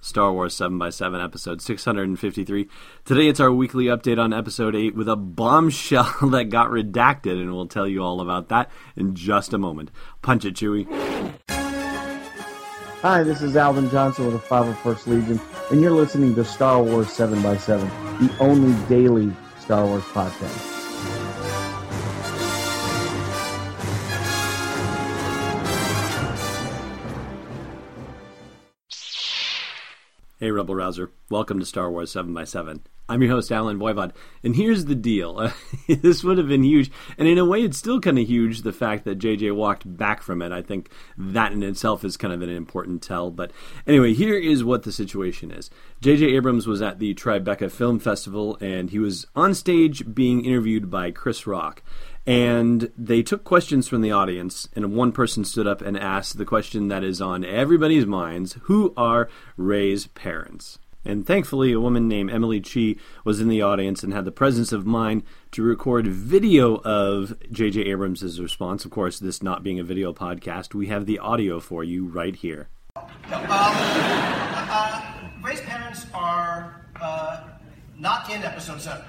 [0.00, 2.68] Star Wars 7x7, episode 653.
[3.04, 7.52] Today it's our weekly update on episode 8 with a bombshell that got redacted, and
[7.52, 9.90] we'll tell you all about that in just a moment.
[10.22, 10.86] Punch it, Chewie.
[13.02, 17.08] Hi, this is Alvin Johnson with the 501st Legion, and you're listening to Star Wars
[17.08, 17.80] 7x7,
[18.20, 20.69] the only daily Star Wars podcast.
[30.42, 31.10] Hey, Rebel Rouser.
[31.28, 32.80] Welcome to Star Wars 7x7.
[33.10, 34.12] I'm your host, Allen Voivod.
[34.42, 35.52] And here's the deal.
[35.86, 36.90] this would have been huge.
[37.18, 40.22] And in a way, it's still kind of huge, the fact that JJ walked back
[40.22, 40.50] from it.
[40.50, 43.30] I think that in itself is kind of an important tell.
[43.30, 43.52] But
[43.86, 45.68] anyway, here is what the situation is
[46.00, 50.88] JJ Abrams was at the Tribeca Film Festival, and he was on stage being interviewed
[50.88, 51.82] by Chris Rock
[52.26, 56.44] and they took questions from the audience and one person stood up and asked the
[56.44, 60.78] question that is on everybody's minds who are Rey's parents?
[61.02, 64.70] And thankfully a woman named emily chi was in the audience and had the presence
[64.70, 65.22] of mind
[65.52, 68.84] to record video of j.j abrams' response.
[68.84, 72.36] Of course this not being a video podcast we have the audio for you right
[72.36, 72.68] here.
[72.96, 77.44] Um, uh, rey's parents are uh,
[77.98, 79.02] not in episode 7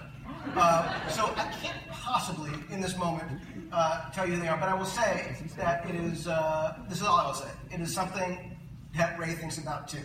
[0.55, 4.69] uh, so I can't possibly, in this moment, uh, tell you who they are, but
[4.69, 7.93] I will say that it is, uh, this is all I will say, it is
[7.93, 8.57] something
[8.95, 9.99] that Rey thinks about too.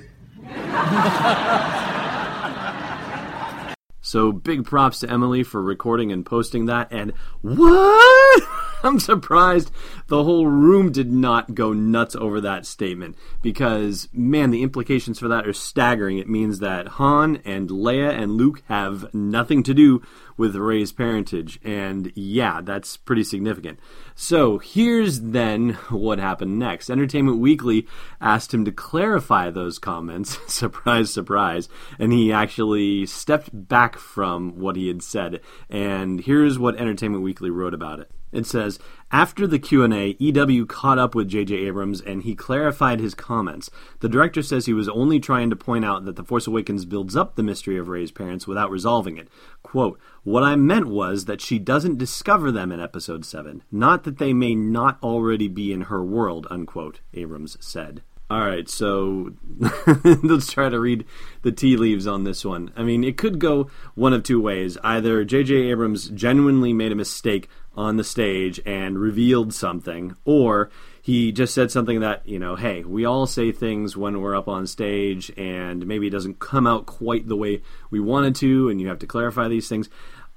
[4.00, 7.12] so big props to Emily for recording and posting that, and
[7.42, 8.42] what?
[8.86, 9.72] I'm surprised
[10.06, 15.26] the whole room did not go nuts over that statement because, man, the implications for
[15.28, 16.18] that are staggering.
[16.18, 20.02] It means that Han and Leia and Luke have nothing to do
[20.36, 23.80] with Rey's parentage, and yeah, that's pretty significant.
[24.14, 26.90] So here's then what happened next.
[26.90, 27.86] Entertainment Weekly
[28.20, 30.38] asked him to clarify those comments.
[30.52, 31.68] surprise, surprise.
[31.98, 35.40] And he actually stepped back from what he had said.
[35.68, 38.10] And here's what Entertainment Weekly wrote about it.
[38.36, 38.78] It says,
[39.10, 41.54] after the Q&A, EW caught up with J.J.
[41.54, 43.70] Abrams and he clarified his comments.
[44.00, 47.16] The director says he was only trying to point out that The Force Awakens builds
[47.16, 49.28] up the mystery of Rey's parents without resolving it.
[49.62, 54.18] Quote, what I meant was that she doesn't discover them in episode 7, not that
[54.18, 58.02] they may not already be in her world, unquote, Abrams said.
[58.28, 59.34] All right, so
[60.22, 61.04] let's try to read
[61.42, 62.72] the tea leaves on this one.
[62.76, 64.76] I mean, it could go one of two ways.
[64.82, 65.54] Either J.J.
[65.70, 70.70] Abrams genuinely made a mistake on the stage and revealed something, or
[71.02, 74.48] he just said something that, you know, hey, we all say things when we're up
[74.48, 78.80] on stage and maybe it doesn't come out quite the way we wanted to, and
[78.80, 79.88] you have to clarify these things.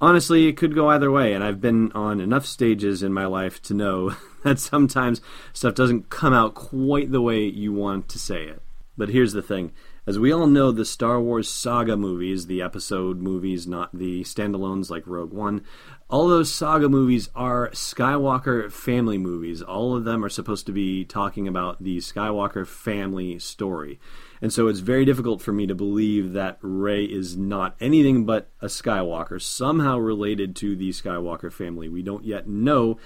[0.02, 3.62] Honestly, it could go either way, and I've been on enough stages in my life
[3.64, 5.22] to know that sometimes
[5.52, 8.62] stuff doesn't come out quite the way you want to say it.
[8.98, 9.72] But here's the thing
[10.10, 14.90] as we all know, the Star Wars saga movies, the episode movies, not the standalones
[14.90, 15.64] like Rogue One,
[16.10, 19.62] all those saga movies are Skywalker family movies.
[19.62, 24.00] All of them are supposed to be talking about the Skywalker family story.
[24.42, 28.50] And so it's very difficult for me to believe that Rey is not anything but
[28.60, 31.88] a Skywalker, somehow related to the Skywalker family.
[31.90, 32.98] We don't yet know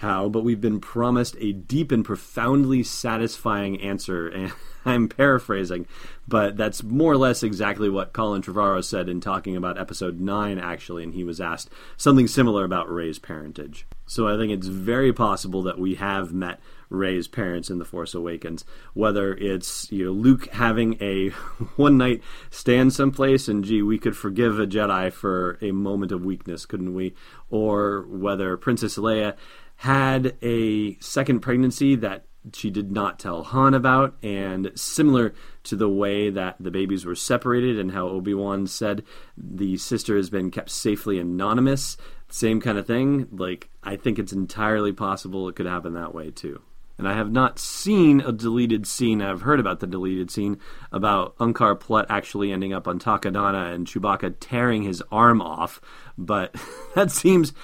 [0.00, 4.28] how, but we've been promised a deep and profoundly satisfying answer.
[4.28, 4.52] And
[4.84, 5.86] I'm paraphrasing,
[6.26, 10.58] but that's more or less exactly what Colin Trevorrow said in talking about episode 9,
[10.58, 13.86] actually, and he was asked something similar about Rey's parentage.
[14.06, 18.14] So I think it's very possible that we have met Rey's parents in The Force
[18.14, 18.64] Awakens.
[18.94, 21.28] Whether it's you know Luke having a
[21.76, 26.24] one night stand someplace and gee, we could forgive a Jedi for a moment of
[26.24, 27.14] weakness, couldn't we?
[27.50, 29.36] Or whether Princess Leia
[29.80, 35.32] had a second pregnancy that she did not tell Han about, and similar
[35.62, 39.02] to the way that the babies were separated and how Obi Wan said
[39.38, 41.96] the sister has been kept safely anonymous,
[42.28, 43.26] same kind of thing.
[43.32, 46.60] Like, I think it's entirely possible it could happen that way too.
[46.98, 49.22] And I have not seen a deleted scene.
[49.22, 50.58] I've heard about the deleted scene
[50.92, 55.80] about Unkar Plutt actually ending up on Takodana and Chewbacca tearing his arm off.
[56.18, 56.54] But
[56.94, 57.54] that seems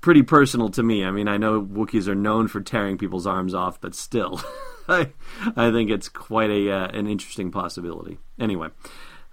[0.00, 1.04] pretty personal to me.
[1.04, 4.40] I mean, I know Wookiees are known for tearing people's arms off, but still,
[4.88, 5.12] I,
[5.56, 8.18] I think it's quite a uh, an interesting possibility.
[8.38, 8.68] Anyway,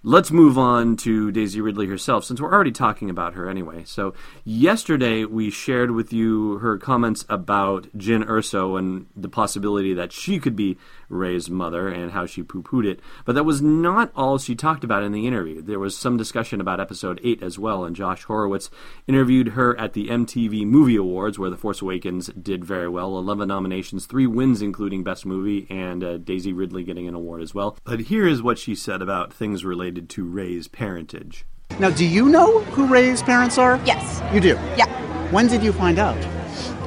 [0.03, 3.83] Let's move on to Daisy Ridley herself, since we're already talking about her anyway.
[3.83, 4.13] So,
[4.45, 10.39] yesterday we shared with you her comments about Jyn Erso and the possibility that she
[10.39, 10.77] could be
[11.09, 12.99] Rey's mother and how she poo pooed it.
[13.25, 15.61] But that was not all she talked about in the interview.
[15.61, 18.69] There was some discussion about episode 8 as well, and Josh Horowitz
[19.07, 23.47] interviewed her at the MTV Movie Awards, where The Force Awakens did very well 11
[23.47, 27.77] nominations, 3 wins, including Best Movie, and uh, Daisy Ridley getting an award as well.
[27.83, 31.45] But here is what she said about things related related to Rey's parentage.
[31.79, 33.79] Now, do you know who Rey's parents are?
[33.85, 34.21] Yes.
[34.33, 34.59] You do?
[34.75, 34.87] Yeah.
[35.31, 36.17] When did you find out?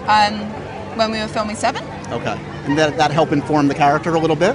[0.09, 0.39] Um,
[0.97, 1.85] when we were filming Seven.
[2.13, 2.39] Okay.
[2.71, 4.55] And that, that helped inform the character a little bit?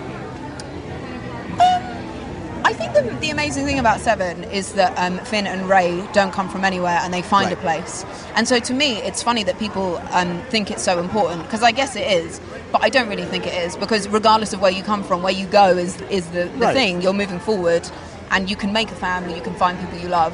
[2.63, 6.31] I think the, the amazing thing about Seven is that um, Finn and Rey don't
[6.31, 7.57] come from anywhere and they find Right.
[7.57, 8.05] a place.
[8.35, 11.71] And so to me, it's funny that people um, think it's so important because I
[11.71, 12.39] guess it is,
[12.71, 15.33] but I don't really think it is because regardless of where you come from, where
[15.33, 16.73] you go is, is the, the Right.
[16.73, 17.01] thing.
[17.01, 17.85] You're moving forward
[18.31, 20.33] and you can make a family, you can find people you love.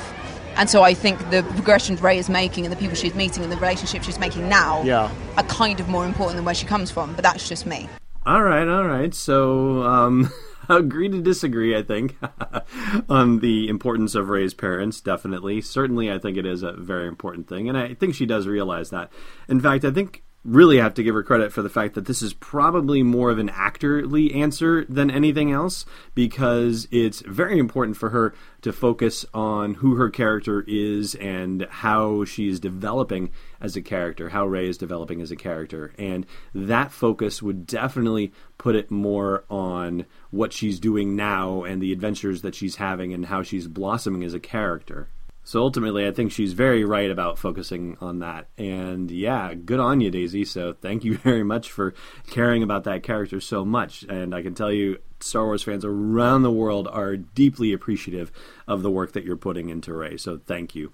[0.56, 3.52] And so I think the progression Rey is making and the people she's meeting and
[3.52, 5.10] the relationships she's making now Yeah.
[5.38, 7.14] are kind of more important than where she comes from.
[7.14, 7.90] But that's just me.
[8.26, 9.14] All right, all right.
[9.14, 10.32] So, um,
[10.70, 12.18] agree to disagree, I think,
[13.10, 15.62] on the importance of Rey's parents, definitely.
[15.62, 18.92] Certainly, I think it is a very important thing, and I think she does realize
[18.92, 19.12] that.
[19.50, 22.22] In fact, I think really have to give her credit for the fact that this
[22.22, 25.86] is probably more of an actorly answer than anything else
[26.16, 32.26] because it's very important for her to focus on who her character is and how
[32.26, 33.30] she's developing
[33.60, 35.94] as a character, how Rey is developing as a character.
[36.00, 41.92] And that focus would definitely put it more on what she's doing now and the
[41.92, 45.10] adventures that she's having and how she's blossoming as a character.
[45.44, 48.48] So ultimately, I think she's very right about focusing on that.
[48.58, 50.46] And yeah, good on you, Daisy.
[50.46, 51.94] So thank you very much for
[52.30, 54.04] caring about that character so much.
[54.04, 58.32] And I can tell you, Star Wars fans around the world are deeply appreciative
[58.68, 60.18] of the work that you're putting into Rey.
[60.18, 60.94] So thank you.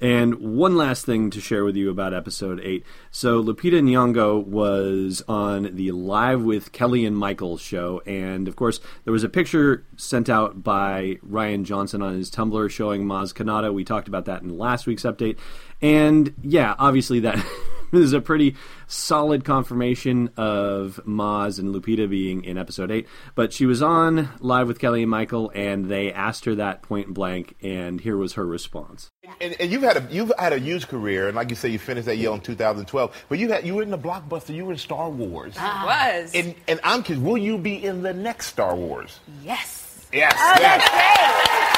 [0.00, 2.84] And one last thing to share with you about episode 8.
[3.10, 8.80] So, Lupita Nyong'o was on the Live with Kelly and Michael show, and of course,
[9.04, 13.72] there was a picture sent out by Rian Johnson on his Tumblr showing Maz Kanata.
[13.72, 15.38] We talked about that in last week's update.
[15.82, 17.44] And yeah, obviously, that
[18.00, 18.56] is a pretty
[18.86, 23.06] solid confirmation of Maz and Lupita being in episode 8.
[23.34, 27.12] But she was on Live with Kelly and Michael, and they asked her that point
[27.14, 29.08] blank, and here was her response.
[29.40, 31.78] And, and you've had a you've had a huge career, and like you say, you
[31.78, 33.24] finished that year in 2012.
[33.28, 36.34] But you had you were in the blockbuster, you were in Star Wars, I was.
[36.34, 39.20] and and I'm curious, will you be in the next Star Wars?
[39.42, 39.86] yes.
[40.12, 40.34] Yes.
[40.36, 40.90] Oh, yes.
[40.90, 41.69] that's great.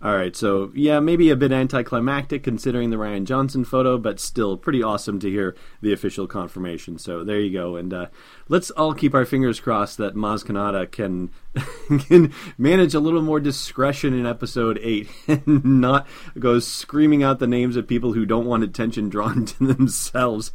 [0.00, 4.56] All right, so yeah, maybe a bit anticlimactic considering the Rian Johnson photo, but still
[4.56, 6.98] pretty awesome to hear the official confirmation.
[6.98, 8.06] So there you go, and uh,
[8.48, 11.30] let's all keep our fingers crossed that Maz Kanata can
[12.06, 16.06] can manage a little more discretion in episode eight and not
[16.38, 20.52] go screaming out the names of people who don't want attention drawn to themselves.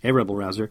[0.00, 0.70] Hey, Rebel Rouser.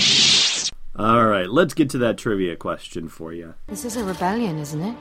[0.93, 3.53] All right, let's get to that trivia question for you.
[3.67, 4.95] This is a rebellion, isn't it?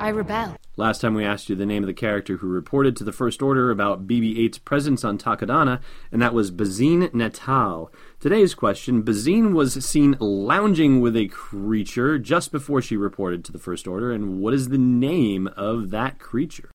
[0.00, 0.56] I rebel.
[0.76, 3.40] Last time we asked you the name of the character who reported to the First
[3.40, 7.90] Order about BB 8's presence on Takodana, and that was Bazine Netal.
[8.18, 13.58] Today's question Bazine was seen lounging with a creature just before she reported to the
[13.60, 16.70] First Order, and what is the name of that creature?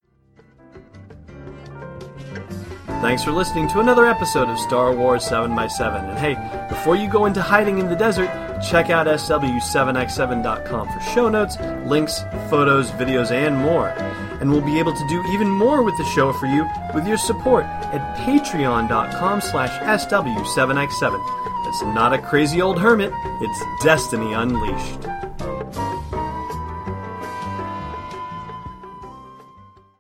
[3.02, 6.08] Thanks for listening to another episode of Star Wars 7x7.
[6.08, 8.30] And hey, before you go into hiding in the desert,
[8.62, 13.90] check out SW7x7.com for show notes, links, photos, videos, and more.
[14.40, 17.18] And we'll be able to do even more with the show for you with your
[17.18, 19.72] support at patreon.com slash
[20.06, 21.68] SW7x7.
[21.68, 25.11] It's not a crazy old hermit, it's Destiny Unleashed.